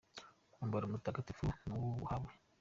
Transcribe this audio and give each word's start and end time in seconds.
Umwambaro 0.53 0.85
mutagatifu 0.91 1.43
nimuwubahe. 1.65 2.33